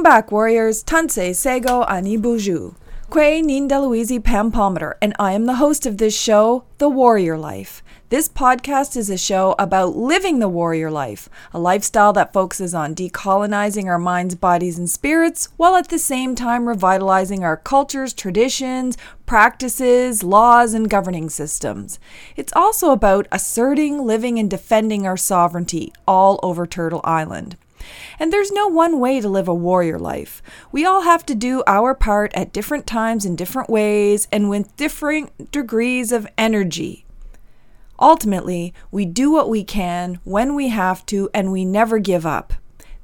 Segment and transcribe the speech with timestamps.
[0.00, 0.82] Welcome back, warriors.
[0.82, 2.74] Tansei Sego Ani Buju.
[3.10, 7.82] Kwe Nindaluizi Pam Palmater, and I am the host of this show, The Warrior Life.
[8.08, 12.94] This podcast is a show about living the warrior life, a lifestyle that focuses on
[12.94, 18.96] decolonizing our minds, bodies, and spirits, while at the same time revitalizing our cultures, traditions,
[19.26, 21.98] practices, laws, and governing systems.
[22.36, 27.58] It's also about asserting, living, and defending our sovereignty all over Turtle Island.
[28.18, 30.42] And there's no one way to live a warrior life.
[30.72, 34.76] We all have to do our part at different times in different ways and with
[34.76, 37.04] different degrees of energy.
[38.00, 42.54] Ultimately, we do what we can when we have to and we never give up.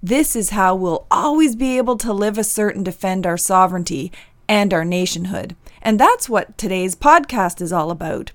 [0.03, 4.13] This is how we'll always be able to live, assert, and defend our sovereignty
[4.49, 5.57] and our nationhood.
[5.83, 8.33] And that's what today's podcast is all about.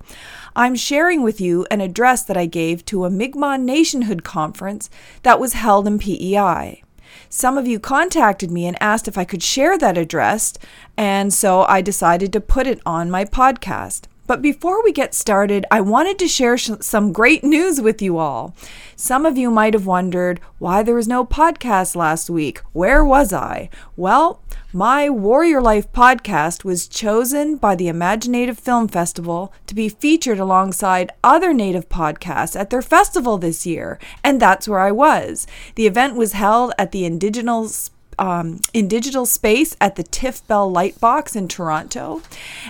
[0.55, 4.89] I'm sharing with you an address that I gave to a Mi'kmaq Nationhood conference
[5.23, 6.83] that was held in PEI.
[7.29, 10.53] Some of you contacted me and asked if I could share that address,
[10.97, 14.07] and so I decided to put it on my podcast.
[14.31, 18.17] But before we get started, I wanted to share sh- some great news with you
[18.17, 18.55] all.
[18.95, 22.59] Some of you might have wondered why there was no podcast last week.
[22.71, 23.69] Where was I?
[23.97, 30.39] Well, my Warrior Life podcast was chosen by the imagineNATIVE Film Festival to be featured
[30.39, 35.45] alongside other Native podcasts at their festival this year, and that's where I was.
[35.75, 40.71] The event was held at the Indigenous um, in digital space at the Tiff Bell
[40.71, 42.21] Lightbox in Toronto.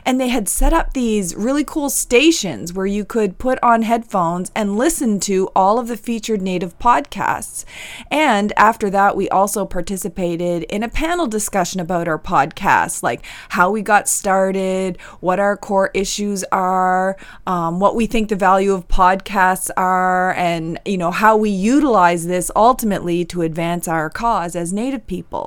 [0.06, 4.50] And they had set up these really cool stations where you could put on headphones
[4.56, 7.66] and listen to all of the featured native podcasts.
[8.10, 13.72] And after that, we also participated in a panel discussion about our podcast, like how
[13.72, 18.88] we got started, what our core issues are, um, what we think the value of
[18.88, 24.72] podcasts are, and you know how we utilize this ultimately to advance our cause as
[24.72, 25.41] Native people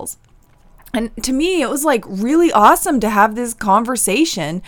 [0.94, 4.62] And to me, it was like really awesome to have this conversation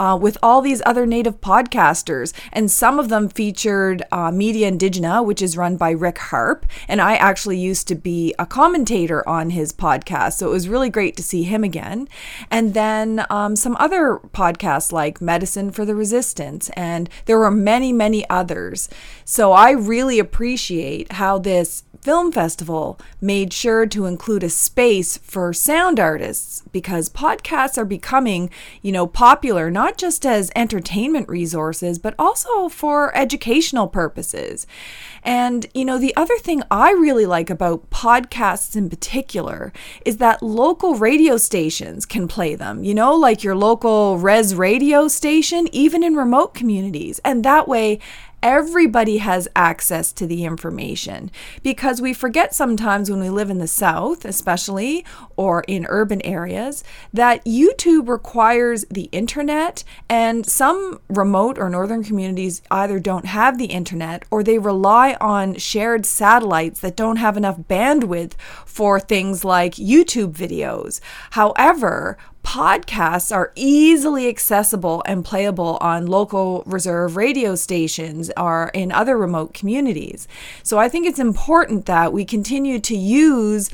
[0.00, 2.32] uh, with all these other native podcasters.
[2.52, 6.66] And some of them featured uh, Media Indigena, which is run by Rick Harp.
[6.88, 10.34] And I actually used to be a commentator on his podcast.
[10.34, 12.08] So it was really great to see him again.
[12.50, 16.70] And then um, some other podcasts like Medicine for the Resistance.
[16.70, 18.88] And there were many, many others.
[19.24, 25.52] So I really appreciate how this Film Festival made sure to include a space for
[25.52, 28.48] sound artists because podcasts are becoming,
[28.80, 34.66] you know, popular not just as entertainment resources, but also for educational purposes.
[35.22, 39.70] And, you know, the other thing I really like about podcasts in particular
[40.06, 45.06] is that local radio stations can play them, you know, like your local res radio
[45.06, 47.20] station, even in remote communities.
[47.26, 47.98] And that way,
[48.42, 51.30] everybody has access to the information
[51.62, 55.04] because we forget sometimes when we live in the South, especially,
[55.36, 62.62] or in urban areas, that YouTube requires the internet, and some remote or northern communities
[62.70, 67.58] either don't have the internet or they rely on shared satellites that don't have enough
[67.58, 68.32] bandwidth
[68.64, 71.00] for things like YouTube videos.
[71.30, 72.16] However,
[72.50, 79.54] podcasts are easily accessible and playable on local reserve radio stations or in other remote
[79.54, 80.26] communities.
[80.64, 83.70] So I think it's important that we continue to use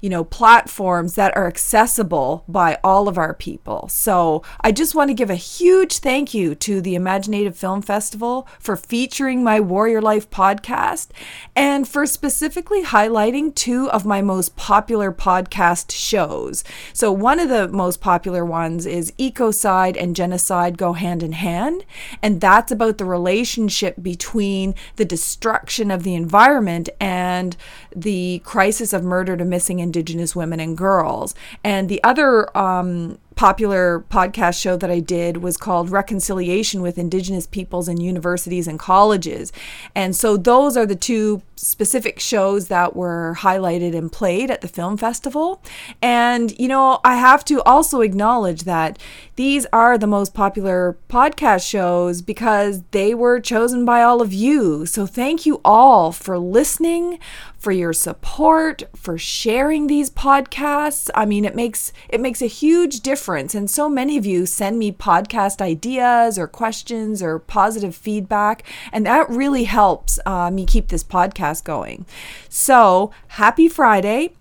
[0.00, 3.88] you know, platforms that are accessible by all of our people.
[3.88, 8.48] So I just want to give a huge thank you to the imagineNATIVE Film Festival
[8.58, 11.08] for featuring my Warrior Life podcast
[11.54, 16.64] and for specifically highlighting two of my most popular podcast shows.
[16.92, 21.84] So one of the most popular ones is Ecocide and Genocide Go Hand in Hand,
[22.22, 27.56] and that's about the relationship between the destruction of the environment and
[27.94, 31.34] the crisis of murder to missing Indigenous women and girls.
[31.64, 37.46] And the other um, popular podcast show that I did was called Reconciliation with Indigenous
[37.46, 39.50] Peoples in Universities and Colleges.
[39.94, 44.68] And so those are the two specific shows that were highlighted and played at the
[44.68, 45.62] film festival.
[46.02, 48.98] And, you know, I have to also acknowledge that
[49.36, 54.84] these are the most popular podcast shows because they were chosen by all of you.
[54.84, 57.18] So thank you all for listening,
[57.56, 61.08] for your support, for sharing these podcasts.
[61.14, 63.54] I mean, it makes it makes a huge difference difference.
[63.54, 69.06] And so many of you send me podcast ideas or questions or positive feedback, and
[69.06, 72.06] that really helps uh, me keep this podcast going.
[72.48, 74.34] So, happy Friday.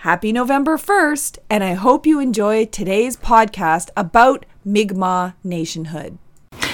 [0.00, 6.18] Happy November 1st, and I hope you enjoy today's podcast about Mi'kmaq nationhood.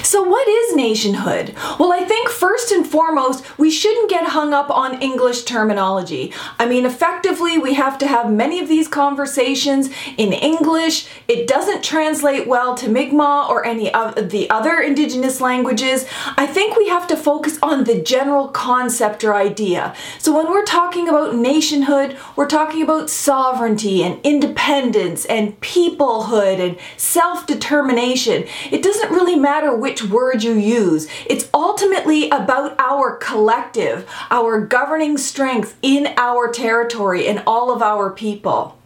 [0.03, 1.55] So, what is nationhood?
[1.79, 6.33] Well, I think first and foremost, we shouldn't get hung up on English terminology.
[6.59, 11.07] I mean, effectively, we have to have many of these conversations in English.
[11.29, 16.05] It doesn't translate well to Mi'kmaq or any of the other indigenous languages.
[16.37, 19.95] I think we have to focus on the general concept or idea.
[20.19, 26.77] So, when we're talking about nationhood, we're talking about sovereignty and independence and peoplehood and
[26.97, 28.43] self determination.
[28.69, 31.07] It doesn't really matter which word you use.
[31.27, 38.09] It's ultimately about our collective, our governing strength in our territory and all of our
[38.09, 38.79] people.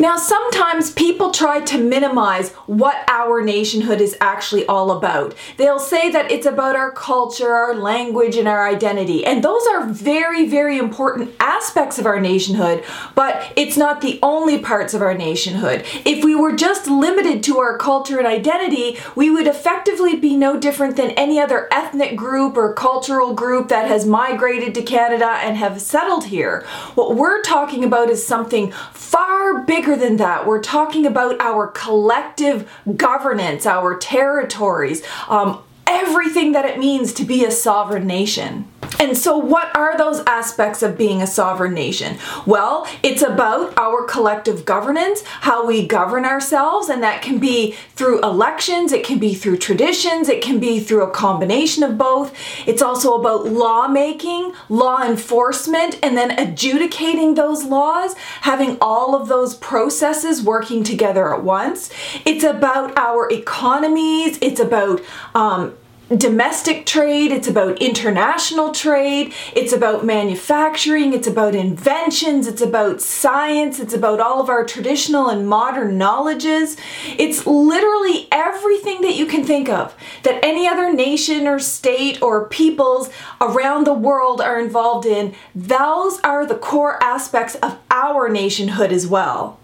[0.00, 5.34] Now, sometimes people try to minimize what our nationhood is actually all about.
[5.56, 9.24] They'll say that it's about our culture, our language, and our identity.
[9.24, 12.84] And those are very, very important aspects of our nationhood,
[13.14, 15.84] but it's not the only parts of our nationhood.
[16.04, 20.58] If we were just limited to our culture and identity, we would effectively be no
[20.58, 25.56] different than any other ethnic group or cultural group that has migrated to Canada and
[25.56, 26.64] have settled here.
[26.94, 30.46] What we're talking about is something far bigger bigger than that.
[30.46, 37.42] We're talking about our collective governance, our territories, um, everything that it means to be
[37.42, 38.70] a sovereign nation.
[39.02, 42.18] And so, what are those aspects of being a sovereign nation?
[42.46, 48.22] Well, it's about our collective governance, how we govern ourselves, and that can be through
[48.22, 52.32] elections, it can be through traditions, it can be through a combination of both.
[52.64, 59.56] It's also about lawmaking, law enforcement, and then adjudicating those laws, having all of those
[59.56, 61.90] processes working together at once.
[62.24, 65.02] It's about our economies, it's about
[65.34, 65.74] um,
[66.18, 73.78] domestic trade, it's about international trade, it's about manufacturing, it's about inventions, it's about science,
[73.78, 76.76] it's about all of our traditional and modern knowledges.
[77.18, 79.94] It's literally everything that you can think of
[80.24, 83.10] that any other nation or state or peoples
[83.40, 85.34] around the world are involved in.
[85.54, 89.58] Those are the core aspects of our nationhood as well.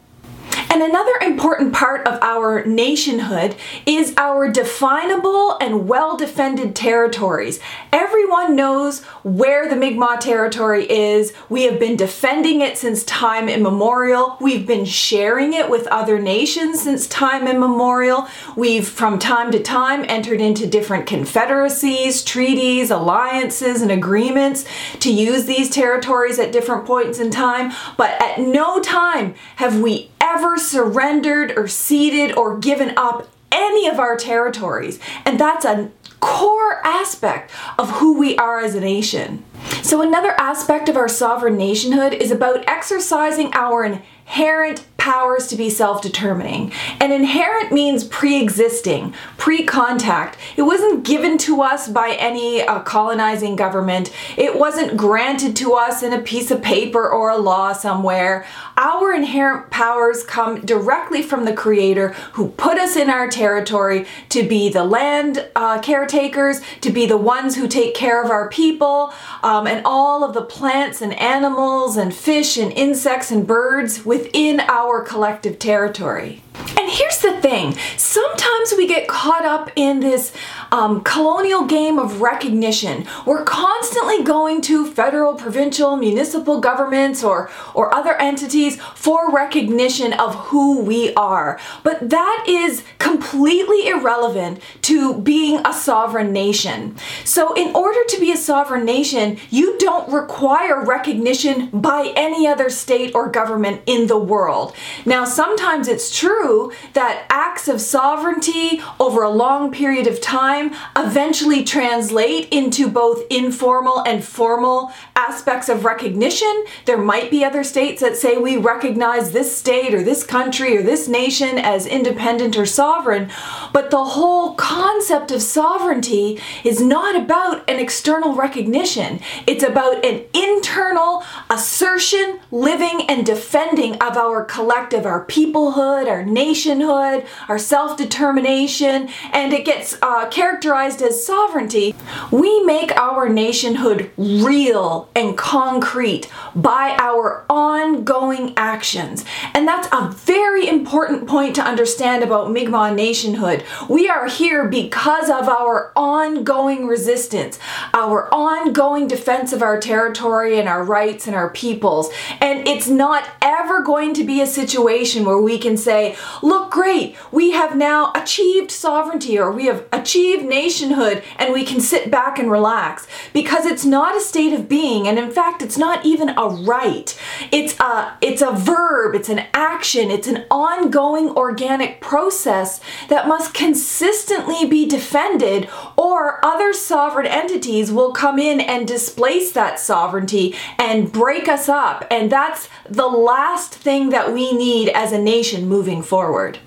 [0.71, 3.57] And another important part of our nationhood
[3.87, 7.59] is our definable and well defended territories.
[7.91, 11.33] Everyone knows where the Mi'kmaq territory is.
[11.49, 14.37] We have been defending it since time immemorial.
[14.41, 18.29] We've been sharing it with other nations since time immemorial.
[18.55, 24.67] We've, from time to time, entered into different confederacies, treaties, alliances, and agreements
[25.01, 27.73] to use these territories at different points in time.
[27.97, 33.99] But at no time have we ever surrendered or ceded or given up any of
[33.99, 35.01] our territories.
[35.25, 35.91] And that's a
[36.21, 39.45] core aspect of who we are as a nation.
[39.83, 45.71] So, another aspect of our sovereign nationhood is about exercising our inherent powers to be
[45.71, 46.71] self determining.
[47.01, 50.37] And inherent means pre existing, pre contact.
[50.57, 56.03] It wasn't given to us by any uh, colonizing government, it wasn't granted to us
[56.03, 58.45] in a piece of paper or a law somewhere.
[58.77, 64.47] Our inherent powers come directly from the Creator who put us in our territory to
[64.47, 69.13] be the land uh, caretakers, to be the ones who take care of our people,
[69.43, 74.61] um, and all of the plants and animals and fish and insects and birds within
[74.61, 76.43] our our collective territory.
[76.77, 80.33] And here's the thing sometimes we get caught up in this
[80.73, 83.07] um, colonial game of recognition.
[83.27, 90.35] We're constantly going to federal, provincial, municipal governments or, or other entities for recognition of
[90.35, 91.61] who we are.
[91.83, 96.97] But that is completely irrelevant to being a sovereign nation.
[97.25, 102.71] So, in order to be a sovereign nation, you don't require recognition by any other
[102.71, 104.75] state or government in the world.
[105.05, 106.48] Now, sometimes it's true
[106.95, 114.03] that acts of sovereignty over a long period of time eventually translate into both informal
[114.07, 116.65] and formal aspects of recognition.
[116.87, 120.83] There might be other states that say we recognize this state or this country or
[120.83, 123.31] this nation as independent or sovereign,
[123.73, 129.21] but the whole concept of sovereignty is not about an external recognition.
[129.47, 137.27] It's about an internal assertion, living, and defending of our collective, our peoplehood, our nationhood,
[137.49, 141.95] our self determination, and it gets uh, characterized as sovereignty.
[142.31, 149.25] We make our nationhood real and concrete by our ongoing actions.
[149.55, 153.65] And that's a very important point to understand about Mi'kmaq nationhood.
[153.89, 157.59] We are here because of our ongoing resistance,
[157.95, 162.11] our ongoing defense of our territory and our rights and our peoples.
[162.41, 166.71] And it's not ever ever going to be a situation where we can say, look,
[166.71, 172.11] great, we have now achieved sovereignty or we have achieved nationhood and we can sit
[172.11, 173.07] back and relax.
[173.33, 177.19] Because it's not a state of being and in fact it's not even a right.
[177.53, 183.55] It's a it's a verb, it's an action, it's an ongoing organic process that must
[183.55, 191.13] consistently be defended or other sovereign entities will come in and displace that sovereignty and
[191.13, 192.05] break us up.
[192.11, 196.59] And that's the last thing that we need as a nation moving forward.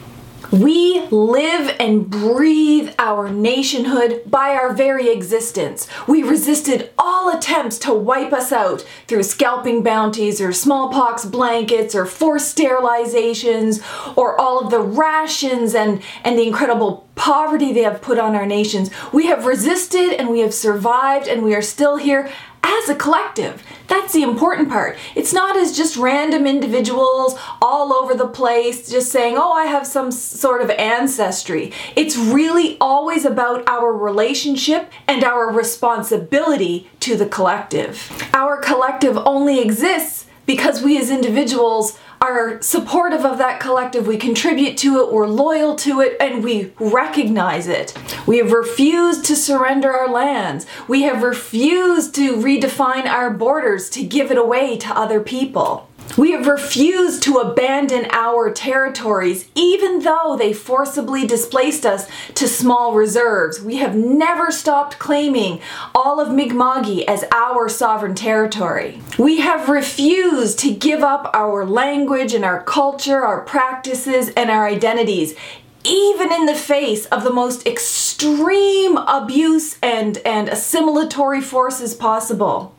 [0.51, 5.87] We live and breathe our nationhood by our very existence.
[6.09, 12.05] We resisted all attempts to wipe us out through scalping bounties or smallpox blankets or
[12.05, 13.81] forced sterilizations
[14.17, 18.45] or all of the rations and, and the incredible poverty they have put on our
[18.45, 18.89] nations.
[19.13, 22.29] We have resisted and we have survived and we are still here
[22.63, 23.63] as a collective.
[23.87, 24.97] That's the important part.
[25.15, 29.85] It's not as just random individuals all over the place just saying, oh, I have
[29.85, 31.73] some sort of ancestry.
[31.95, 38.11] It's really always about our relationship and our responsibility to the collective.
[38.33, 44.77] Our collective only exists because we as individuals are supportive of that collective, we contribute
[44.77, 47.97] to it, we're loyal to it, and we recognize it.
[48.27, 50.67] We have refused to surrender our lands.
[50.87, 55.89] We have refused to redefine our borders to give it away to other people.
[56.17, 62.93] We have refused to abandon our territories, even though they forcibly displaced us to small
[62.93, 63.61] reserves.
[63.61, 65.61] We have never stopped claiming
[65.95, 69.01] all of Mi'kma'ki as our sovereign territory.
[69.17, 74.67] We have refused to give up our language and our culture, our practices, and our
[74.67, 75.35] identities,
[75.83, 82.75] even in the face of the most extreme abuse and, and assimilatory forces possible.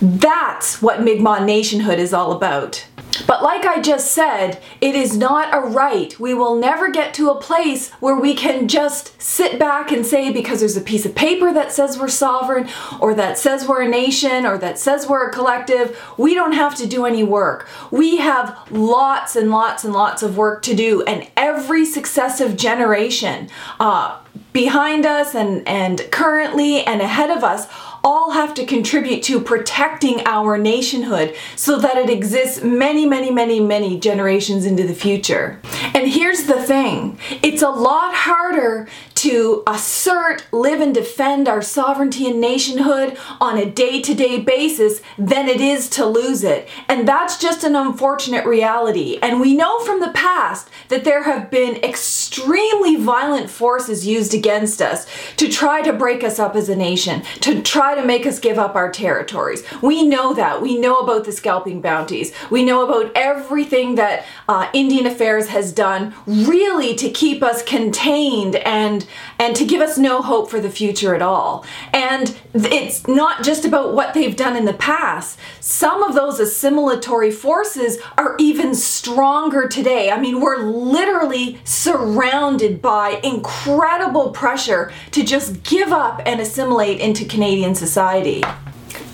[0.00, 2.86] That's what Mi'kmaq nationhood is all about.
[3.26, 6.18] But like I just said, it is not a right.
[6.18, 10.32] We will never get to a place where we can just sit back and say,
[10.32, 12.68] because there's a piece of paper that says we're sovereign,
[13.00, 16.74] or that says we're a nation, or that says we're a collective, we don't have
[16.76, 17.68] to do any work.
[17.90, 23.48] We have lots and lots and lots of work to do, and every successive generation
[23.80, 24.18] uh,
[24.52, 27.66] behind us and, and currently and ahead of us
[28.02, 33.60] all have to contribute to protecting our nationhood so that it exists many, many, many,
[33.60, 35.60] many generations into the future.
[35.94, 38.88] And here's the thing it's a lot harder
[39.20, 45.02] to assert, live, and defend our sovereignty and nationhood on a day to day basis
[45.18, 46.66] than it is to lose it.
[46.88, 49.18] And that's just an unfortunate reality.
[49.20, 54.80] And we know from the past that there have been extremely violent forces used against
[54.80, 58.38] us to try to break us up as a nation, to try to make us
[58.38, 59.62] give up our territories.
[59.82, 60.62] We know that.
[60.62, 62.32] We know about the scalping bounties.
[62.50, 68.56] We know about everything that uh, Indian Affairs has done really to keep us contained
[68.56, 69.06] and
[69.38, 71.64] and to give us no hope for the future at all.
[71.92, 75.38] And it's not just about what they've done in the past.
[75.60, 80.10] Some of those assimilatory forces are even stronger today.
[80.10, 87.24] I mean, we're literally surrounded by incredible pressure to just give up and assimilate into
[87.24, 88.42] Canadian society.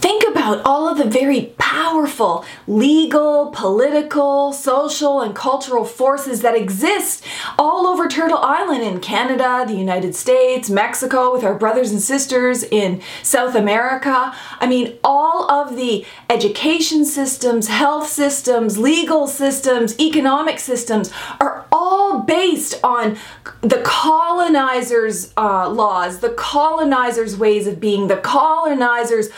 [0.00, 7.24] Think about all of the very powerful legal, political, social, and cultural forces that exist
[7.58, 12.62] all over Turtle Island in Canada, the United States, Mexico, with our brothers and sisters
[12.64, 14.34] in South America.
[14.60, 22.20] I mean, all of the education systems, health systems, legal systems, economic systems are all
[22.20, 23.16] based on
[23.62, 29.30] the colonizers' uh, laws, the colonizers' ways of being, the colonizers'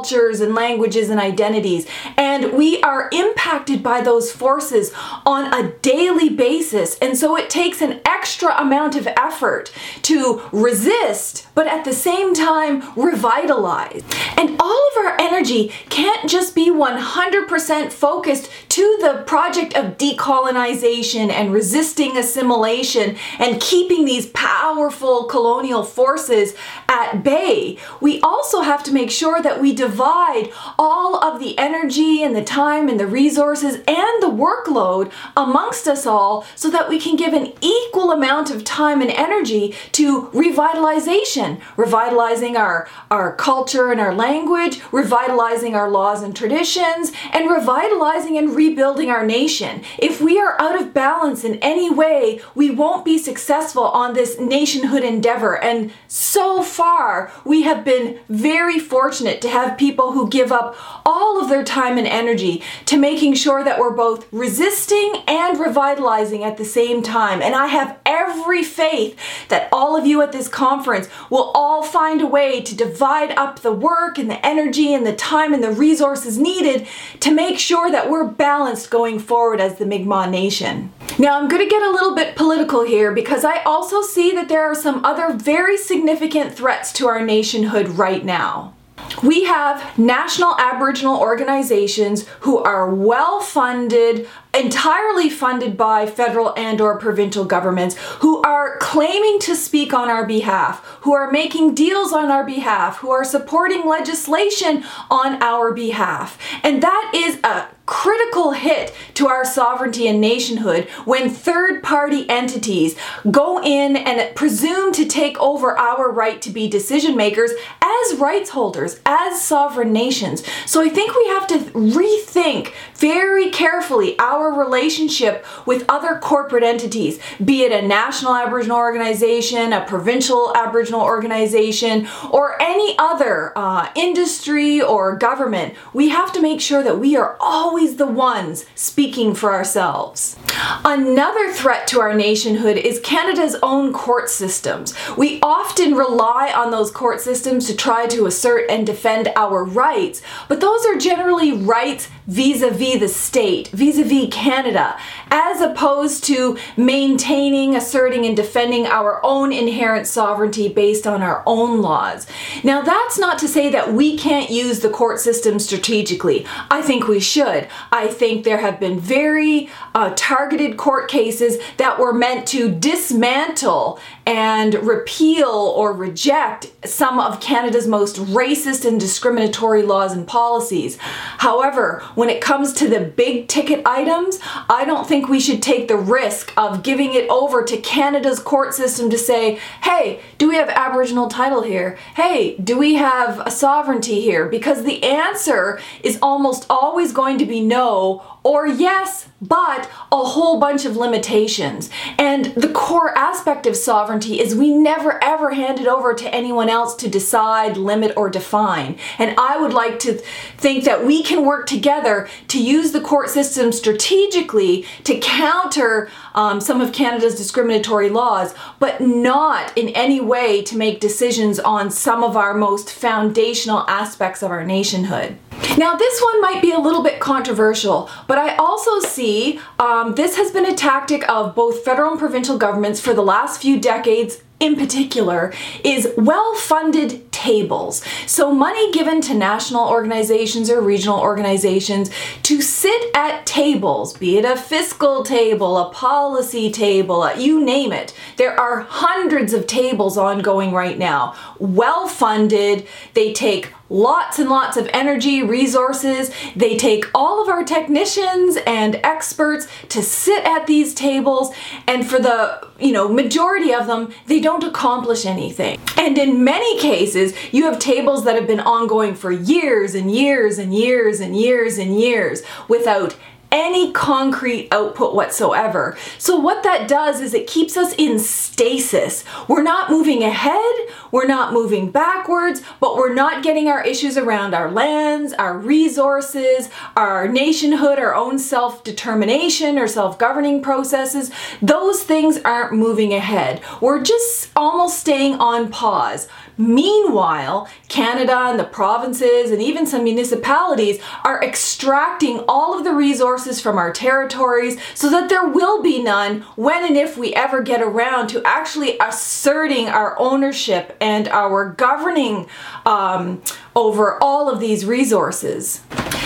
[0.00, 1.86] cultures and languages and identities.
[2.16, 4.92] And we are impacted by those forces
[5.26, 6.96] on a daily basis.
[7.00, 9.70] And so it takes an extra amount of effort
[10.02, 14.02] to resist, but at the same time, revitalize.
[14.38, 21.30] And all of our energy can't just be 100% focused to the project of decolonization
[21.30, 26.54] and resisting assimilation and keeping these powerful colonial forces
[26.88, 27.76] at bay.
[28.00, 32.44] We also have to make sure that we divide all of the energy and the
[32.44, 37.32] time and the resources and the workload amongst us all so that we can give
[37.32, 44.14] an equal amount of time and energy to revitalization, revitalizing our, our culture and our
[44.14, 49.82] language, revitalizing our laws and traditions, and revitalizing and rebuilding our nation.
[49.98, 54.38] If we are out of balance in any way, we won't be successful on this
[54.38, 55.60] nationhood endeavor.
[55.60, 61.42] And so far, we have been very fortunate to have people who give up all
[61.42, 66.58] of their time and energy to making sure that we're both resisting and revitalizing at
[66.58, 67.40] the same time.
[67.40, 69.18] And I have every faith
[69.48, 73.60] that all of you at this conference will all find a way to divide up
[73.60, 76.86] the work and the energy and the time and the resources needed
[77.20, 80.92] to make sure that we're balanced going forward as the Mi'kmaq Nation.
[81.18, 84.48] Now, I'm going to get a little bit political here because I also see that
[84.48, 88.74] there are some other very significant threats to our nationhood right now.
[89.22, 96.98] We have national Aboriginal organizations who are well funded, entirely funded by federal and or
[96.98, 102.30] provincial governments who are claiming to speak on our behalf, who are making deals on
[102.30, 106.38] our behalf, who are supporting legislation on our behalf.
[106.62, 112.96] And that is a critical hit to our sovereignty and nationhood when third party entities
[113.32, 117.50] go in and presume to take over our right to be decision makers
[117.82, 120.44] as rights holders, as sovereign nations.
[120.66, 127.18] So I think we have to rethink very carefully our relationship with other corporate entities,
[127.44, 134.80] be it a national Aboriginal organization, a provincial Aboriginal organization, or any other uh, industry
[134.80, 135.74] or government.
[135.92, 140.36] We have to make sure that we are always the ones speaking for ourselves.
[140.84, 144.94] Another threat to our nationhood is Canada's own court systems.
[145.16, 150.22] We often rely on those court systems to try to assert and defend our rights,
[150.48, 154.96] but those are generally rights vis a vis the state, vis a vis Canada,
[155.30, 161.82] as opposed to maintaining, asserting, and defending our own inherent sovereignty based on our own
[161.82, 162.28] laws.
[162.62, 166.46] Now, that's not to say that we can't use the court system strategically.
[166.70, 167.66] I think we should.
[167.90, 173.98] I think there have been very uh, targeted court cases that were meant to dismantle
[174.24, 180.96] and repeal or reject some of Canada's most racist and discriminatory laws and policies.
[181.38, 185.88] However, when it comes to the big ticket items, I don't think we should take
[185.88, 190.56] the risk of giving it over to Canada's court system to say, hey, do we
[190.56, 191.96] have Aboriginal title here?
[192.16, 194.50] Hey, do we have a sovereignty here?
[194.50, 200.58] Because the answer is almost always going to be no or yes, but a whole
[200.58, 201.90] bunch of limitations.
[202.18, 206.68] And the core aspect of sovereignty is we never ever hand it over to anyone
[206.68, 208.96] else to decide, limit, or define.
[209.18, 210.14] And I would like to
[210.56, 216.60] think that we can work together to use the court system strategically to counter um,
[216.60, 222.22] some of Canada's discriminatory laws, but not in any way to make decisions on some
[222.22, 225.38] of our most foundational aspects of our nationhood.
[225.78, 230.36] Now, this one might be a little bit controversial, but I also see um, this
[230.36, 234.42] has been a tactic of both federal and provincial governments for the last few decades
[234.60, 235.52] in particular
[235.82, 238.04] is well funded tables.
[238.26, 242.10] So, money given to national organizations or regional organizations
[242.42, 248.12] to sit at tables, be it a fiscal table, a policy table, you name it.
[248.36, 252.86] There are hundreds of tables ongoing right now, well funded.
[253.14, 256.30] They take lots and lots of energy, resources.
[256.56, 261.54] They take all of our technicians and experts to sit at these tables,
[261.86, 265.78] and for the you know majority of them, they don't accomplish anything.
[265.96, 270.58] And in many cases, you have tables that have been ongoing for years and years
[270.58, 273.16] and years and years and years without
[273.52, 275.96] any concrete output whatsoever.
[276.18, 279.24] So, what that does is it keeps us in stasis.
[279.48, 280.74] We're not moving ahead,
[281.10, 286.70] we're not moving backwards, but we're not getting our issues around our lands, our resources,
[286.96, 291.30] our nationhood, our own self determination or self governing processes.
[291.60, 293.62] Those things aren't moving ahead.
[293.80, 296.28] We're just almost staying on pause.
[296.60, 303.62] Meanwhile, Canada and the provinces and even some municipalities are extracting all of the resources
[303.62, 307.80] from our territories so that there will be none when and if we ever get
[307.80, 312.46] around to actually asserting our ownership and our governing
[312.84, 313.40] um,
[313.74, 315.80] over all of these resources.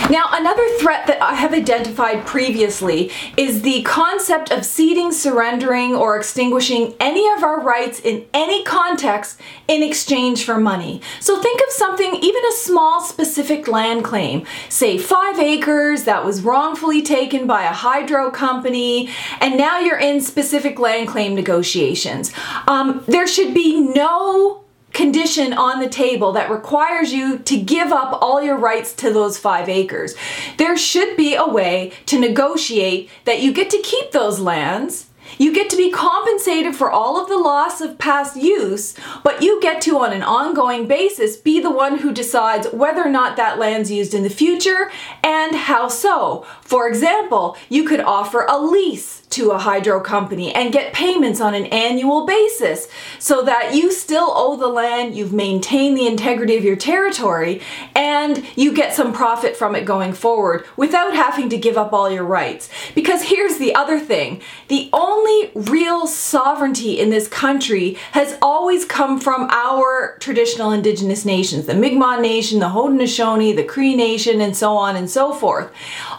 [0.09, 6.15] Now, another threat that I have identified previously is the concept of ceding, surrendering, or
[6.15, 11.01] extinguishing any of our rights in any context in exchange for money.
[11.19, 16.41] So think of something, even a small specific land claim, say five acres that was
[16.41, 19.09] wrongfully taken by a hydro company,
[19.39, 22.33] and now you're in specific land claim negotiations.
[22.67, 28.17] Um, there should be no condition on the table that requires you to give up
[28.21, 30.15] all your rights to those five acres.
[30.57, 35.53] There should be a way to negotiate that you get to keep those lands You
[35.53, 39.81] get to be compensated for all of the loss of past use, but you get
[39.83, 43.91] to, on an ongoing basis, be the one who decides whether or not that land's
[43.91, 44.91] used in the future
[45.23, 46.45] and how so.
[46.61, 51.53] For example, you could offer a lease to a hydro company and get payments on
[51.53, 52.87] an annual basis
[53.19, 57.61] so that you still owe the land, you've maintained the integrity of your territory,
[57.95, 62.09] and you get some profit from it going forward without having to give up all
[62.09, 62.69] your rights.
[62.93, 65.24] Because here's the other thing the only
[65.55, 72.21] real sovereignty in this country has always come from our traditional indigenous nations the Mi'kmaq
[72.21, 75.71] Nation, the Haudenosaunee, the Cree Nation, and so on and so forth.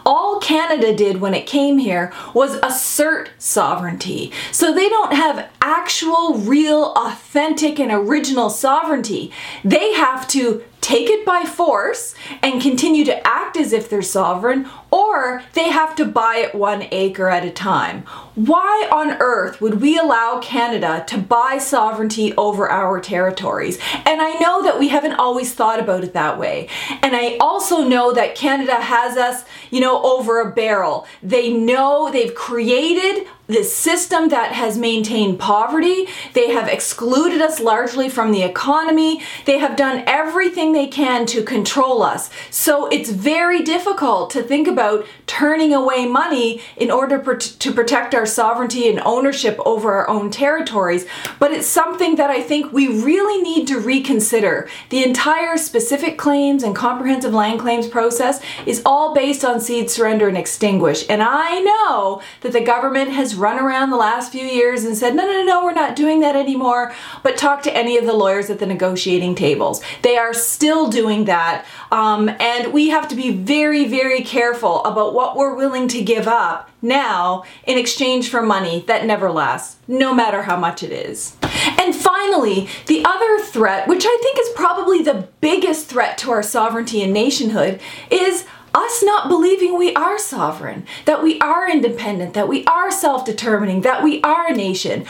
[0.04, 4.32] All Canada did when it came here was assert sovereignty.
[4.52, 9.32] So they don't have actual, real, authentic, and original sovereignty.
[9.64, 14.68] They have to take it by force and continue to act as if they're sovereign,
[14.92, 18.02] or they have to buy it one acre at a time.
[18.36, 23.80] Why on earth would we allow Canada to buy sovereignty over our territories?
[24.04, 26.68] And I know that we haven't always thought about it that way.
[27.02, 31.08] And I also know that Canada has us, you know, over a barrel.
[31.20, 36.06] They know they've created this system that has maintained poverty.
[36.32, 39.22] They have excluded us largely from the economy.
[39.44, 42.30] They have done everything they can to control us.
[42.50, 48.26] So it's very difficult to think about turning away money in order to protect our
[48.26, 51.06] sovereignty and ownership over our own territories.
[51.38, 54.68] But it's something that I think we really need to reconsider.
[54.90, 60.28] The entire specific claims and comprehensive land claims process is all based on cede, surrender,
[60.28, 61.04] and extinguish.
[61.08, 65.14] And I know that the government has run around the last few years and said,
[65.14, 66.94] no, no, no, no, we're not doing that anymore.
[67.22, 69.82] But talk to any of the lawyers at the negotiating tables.
[70.02, 71.64] They are still doing that.
[71.90, 76.26] Um, and we have to be very, very careful about what we're willing to give
[76.26, 81.36] up now in exchange for money that never lasts, no matter how much it is.
[81.78, 86.42] And finally, the other threat, which I think is probably the biggest threat to our
[86.42, 88.44] sovereignty and nationhood, is
[88.76, 93.80] us not believing we are sovereign, that we are independent, that we are self determining,
[93.80, 95.06] that we are a nation.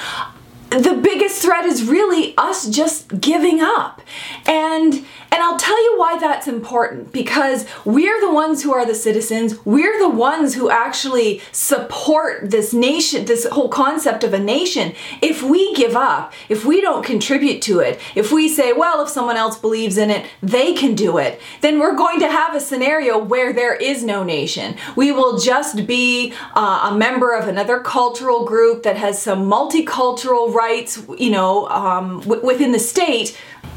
[0.70, 4.00] The biggest threat is really us just giving up.
[4.46, 5.04] And
[5.36, 9.66] and I'll tell you why that's important because we're the ones who are the citizens.
[9.66, 14.94] We're the ones who actually support this nation, this whole concept of a nation.
[15.20, 19.10] If we give up, if we don't contribute to it, if we say, well, if
[19.10, 22.60] someone else believes in it, they can do it, then we're going to have a
[22.60, 24.74] scenario where there is no nation.
[24.96, 30.54] We will just be uh, a member of another cultural group that has some multicultural
[30.54, 33.36] rights, you know, um, w- within the state.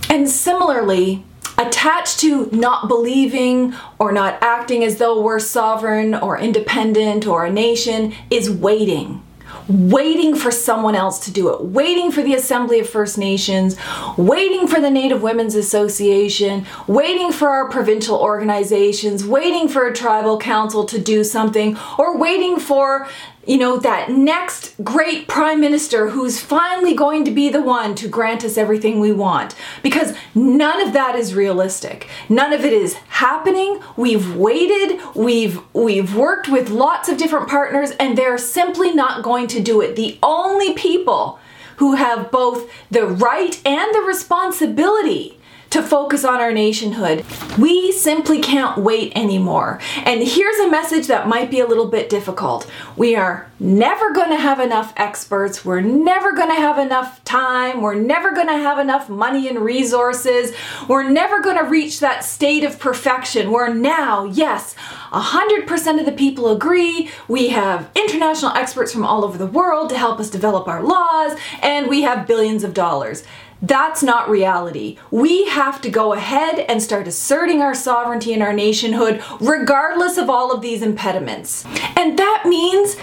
[0.10, 1.26] And similarly,
[1.60, 7.52] attached to not believing or not acting as though we're sovereign or independent or a
[7.52, 9.22] nation is waiting.
[9.68, 13.76] Waiting for someone else to do it, waiting for the Assembly of First Nations,
[14.18, 20.40] waiting for the Native Women's Association, waiting for our provincial organizations, waiting for a tribal
[20.40, 23.08] council to do something, or waiting for
[23.50, 28.08] you know, that next great prime minister who's finally going to be the one to
[28.08, 29.56] grant us everything we want.
[29.82, 32.08] Because none of that is realistic.
[32.30, 33.82] None of it is happening.
[33.98, 39.48] We've waited, we've we've worked with lots of different partners and they're simply not going
[39.48, 39.96] to do it.
[39.96, 41.40] The only people
[41.78, 45.39] who have both the right and the responsibility
[45.70, 47.24] to focus on our nationhood.
[47.58, 49.80] We simply can't wait anymore.
[49.98, 52.70] And here's a message that might be a little bit difficult.
[52.98, 55.64] We are never going to have enough experts.
[55.64, 57.82] We're never going to have enough time.
[57.82, 60.54] We're never going to have enough money and resources.
[60.88, 64.76] We're never going to reach that state of perfection where now, yes,
[65.12, 67.10] 100% of the people agree.
[67.28, 71.38] We have international experts from all over the world to help us develop our laws,
[71.62, 73.24] and we have billions of dollars.
[73.62, 74.98] That's not reality.
[75.12, 80.30] We have to go ahead and start asserting our sovereignty and our nationhood regardless of
[80.30, 81.66] all of these impediments.
[81.98, 82.96] And that means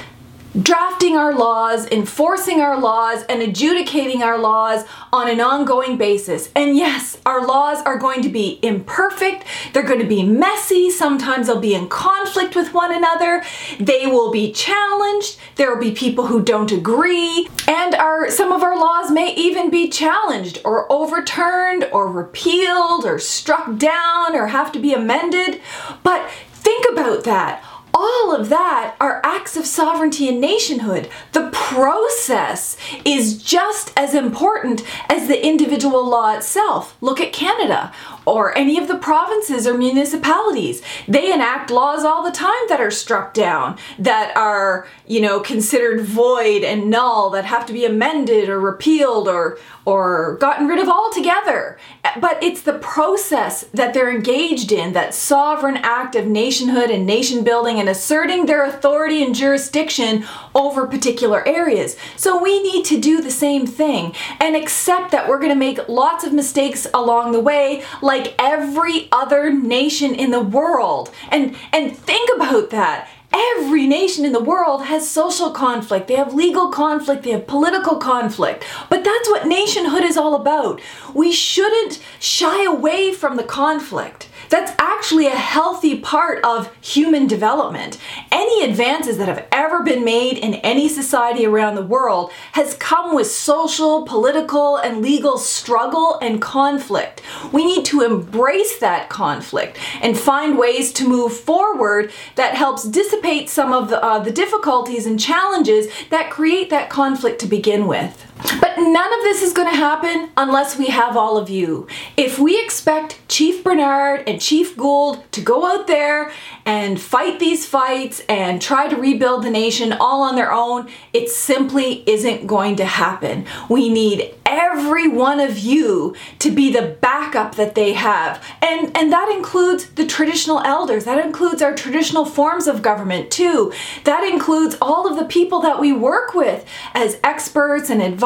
[0.62, 6.50] drafting our laws, enforcing our laws, and adjudicating our laws on an ongoing basis.
[6.54, 11.46] And yes, our laws are going to be imperfect, they're going to be messy, sometimes
[11.46, 13.42] they'll be in conflict with one another,
[13.78, 18.62] they will be challenged, there will be people who don't agree, and our some of
[18.62, 24.72] our laws may even be challenged or overturned or repealed or struck down or have
[24.72, 25.60] to be amended.
[26.02, 27.62] But think about that.
[27.98, 29.15] All of that are
[29.46, 31.08] acts of sovereignty and nationhood.
[31.30, 36.96] The process is just as important as the individual law itself.
[37.00, 37.92] Look at Canada.
[38.26, 40.82] Or any of the provinces or municipalities.
[41.06, 46.00] They enact laws all the time that are struck down, that are, you know, considered
[46.00, 50.88] void and null, that have to be amended or repealed or or gotten rid of
[50.88, 51.78] altogether.
[52.20, 57.44] But it's the process that they're engaged in, that sovereign act of nationhood and nation
[57.44, 60.24] building and asserting their authority and jurisdiction
[60.56, 61.96] over particular areas.
[62.16, 65.88] So we need to do the same thing and accept that we're going to make
[65.88, 71.10] lots of mistakes along the way like every other nation in the world.
[71.30, 76.34] And and think about that every nation in the world has social conflict, they have
[76.34, 78.64] legal conflict, they have political conflict.
[78.88, 80.80] But that's what nationhood is all about.
[81.14, 84.28] We shouldn't shy away from the conflict.
[84.48, 87.98] That's actually a healthy part of human development.
[88.30, 93.14] Any advances that have ever been made in any society around the world has come
[93.14, 97.22] with social, political, and legal struggle and conflict.
[97.52, 103.50] We need to embrace that conflict and find ways to move forward that helps dissipate
[103.50, 108.25] some of the, uh, the difficulties and challenges that create that conflict to begin with.
[108.38, 111.86] But none of this is going to happen unless we have all of you.
[112.16, 116.30] If we expect Chief Bernard and Chief Gould to go out there
[116.64, 121.30] and fight these fights and try to rebuild the nation all on their own, it
[121.30, 123.46] simply isn't going to happen.
[123.70, 128.44] We need every one of you to be the backup that they have.
[128.62, 131.04] And and that includes the traditional elders.
[131.04, 133.72] That includes our traditional forms of government too.
[134.04, 138.25] That includes all of the people that we work with as experts and advisors.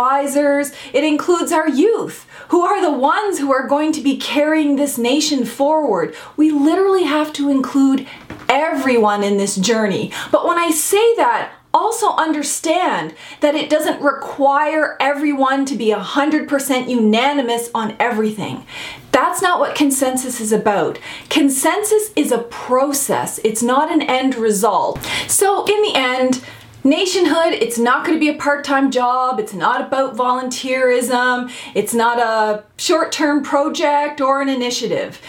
[0.93, 4.99] It includes our youth who are the ones who are going to be carrying this
[4.99, 6.15] nation forward.
[6.37, 8.07] We literally have to include
[8.49, 10.13] everyone in this journey.
[10.33, 16.89] But when I say that, also understand that it doesn't require everyone to be 100%
[16.89, 18.67] unanimous on everything.
[19.13, 20.99] That's not what consensus is about.
[21.29, 25.01] Consensus is a process, it's not an end result.
[25.29, 26.45] So, in the end,
[26.83, 29.39] Nationhood, it's not going to be a part time job.
[29.39, 31.51] It's not about volunteerism.
[31.75, 35.21] It's not a short term project or an initiative.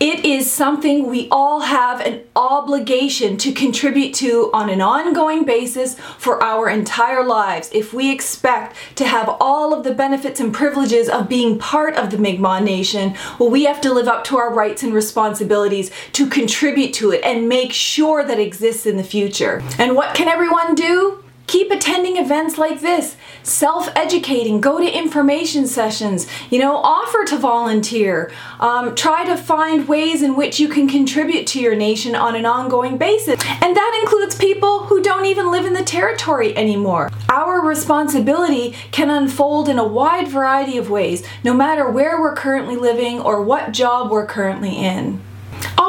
[0.00, 5.98] It is something we all have an obligation to contribute to on an ongoing basis
[6.18, 11.08] for our entire lives if we expect to have all of the benefits and privileges
[11.08, 13.16] of being part of the Mi'kmaq Nation.
[13.40, 17.24] Well, we have to live up to our rights and responsibilities to contribute to it
[17.24, 19.64] and make sure that it exists in the future.
[19.78, 21.24] And what can everyone do?
[21.48, 27.38] Keep attending events like this, self educating, go to information sessions, you know, offer to
[27.38, 28.30] volunteer,
[28.60, 32.44] um, try to find ways in which you can contribute to your nation on an
[32.44, 33.42] ongoing basis.
[33.62, 37.10] And that includes people who don't even live in the territory anymore.
[37.30, 42.76] Our responsibility can unfold in a wide variety of ways, no matter where we're currently
[42.76, 45.22] living or what job we're currently in.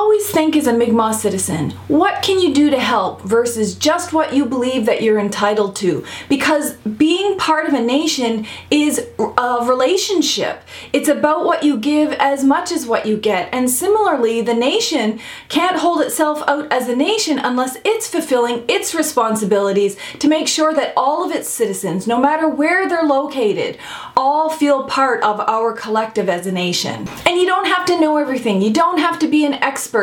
[0.09, 4.33] Always think as a Mi'kmaq citizen, what can you do to help versus just what
[4.33, 6.03] you believe that you're entitled to?
[6.27, 10.63] Because being part of a nation is a relationship.
[10.93, 13.53] It's about what you give as much as what you get.
[13.53, 18.95] And similarly, the nation can't hold itself out as a nation unless it's fulfilling its
[18.95, 23.77] responsibilities to make sure that all of its citizens, no matter where they're located,
[24.17, 27.07] all feel part of our collective as a nation.
[27.27, 28.63] And you don't have to know everything.
[28.63, 29.98] You don't have to be an expert.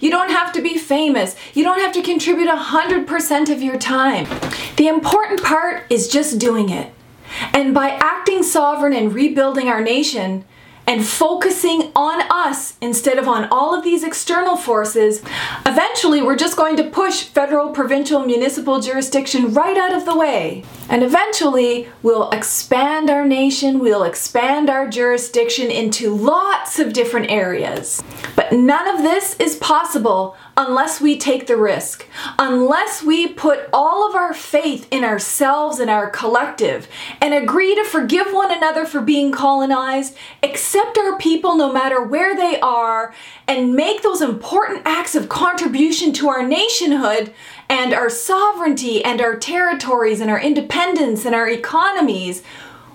[0.00, 1.36] You don't have to be famous.
[1.54, 4.26] You don't have to contribute 100% of your time.
[4.76, 6.92] The important part is just doing it.
[7.52, 10.44] And by acting sovereign and rebuilding our nation,
[10.90, 15.22] and focusing on us instead of on all of these external forces,
[15.64, 20.64] eventually we're just going to push federal, provincial, municipal jurisdiction right out of the way.
[20.88, 28.02] And eventually we'll expand our nation, we'll expand our jurisdiction into lots of different areas.
[28.34, 34.08] But none of this is possible unless we take the risk, unless we put all
[34.08, 36.88] of our faith in ourselves and our collective
[37.20, 42.36] and agree to forgive one another for being colonized, accept our people no matter where
[42.36, 43.14] they are,
[43.46, 47.32] and make those important acts of contribution to our nationhood
[47.68, 52.42] and our sovereignty and our territories and our independence and our economies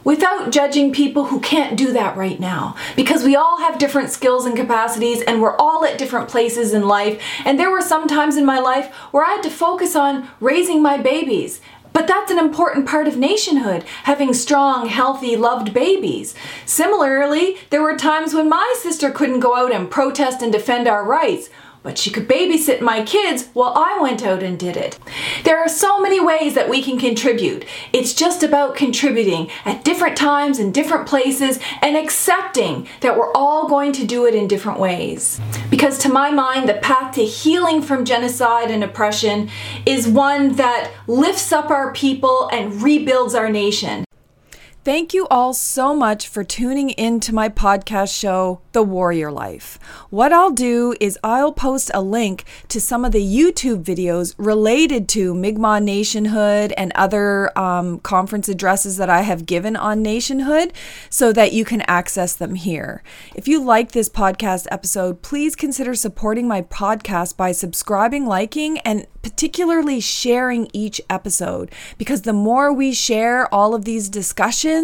[0.05, 2.75] without judging people who can't do that right now.
[2.95, 6.87] Because we all have different skills and capacities and we're all at different places in
[6.87, 7.21] life.
[7.43, 10.81] And there were some times in my life where I had to focus on raising
[10.81, 11.59] my babies.
[11.95, 16.35] But that's an important part of nationhood, having strong, healthy, loved babies.
[16.65, 21.05] Similarly, there were times when my sister couldn't go out and protest and defend our
[21.05, 21.49] rights.
[21.85, 24.97] But she could babysit my kids while I went out and did it.
[25.43, 27.63] There are so many ways that we can contribute.
[27.93, 33.69] It's just about contributing at different times and different places and accepting that we're all
[33.69, 35.39] going to do it in different ways.
[35.69, 39.51] Because to my mind, the path to healing from genocide and oppression
[39.85, 44.04] is one that lifts up our people and rebuilds our nation.
[44.85, 49.79] Thank you all so much for tuning in to my podcast show, The Warrior Life.
[50.11, 55.09] What I'll do is I'll post a link to some of the YouTube videos related
[55.09, 60.71] to Mi'kmaq nationhood and other um, conference addresses that I have given on nationhood
[61.09, 63.01] so that you can access them here.
[63.33, 69.07] If you like this podcast episode, please consider supporting my podcast by subscribing, liking, and
[69.23, 74.74] particularly sharing each episode because the more we share all of these discussions,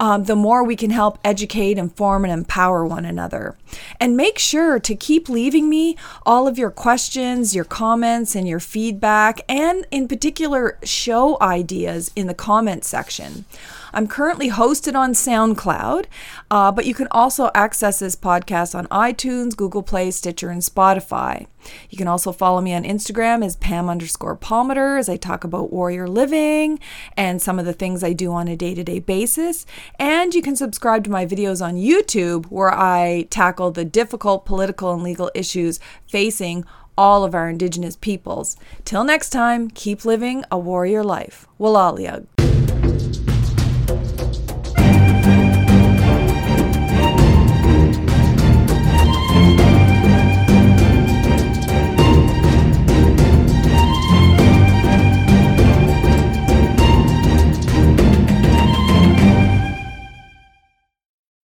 [0.00, 3.56] um, the more we can help educate, inform, and empower one another.
[4.00, 8.60] And make sure to keep leaving me all of your questions, your comments, and your
[8.60, 13.44] feedback, and in particular, show ideas in the comment section.
[13.92, 16.06] I'm currently hosted on SoundCloud,
[16.50, 21.46] uh, but you can also access this podcast on iTunes, Google Play, Stitcher, and Spotify.
[21.90, 25.72] You can also follow me on Instagram as Pam underscore Palmater as I talk about
[25.72, 26.78] warrior living
[27.16, 29.66] and some of the things I do on a day to day basis.
[29.98, 34.92] And you can subscribe to my videos on YouTube where I tackle the difficult political
[34.92, 36.64] and legal issues facing
[36.96, 38.56] all of our Indigenous peoples.
[38.84, 41.46] Till next time, keep living a warrior life.
[41.60, 42.37] Walaliag.